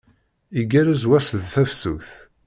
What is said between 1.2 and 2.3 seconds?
d tafsut.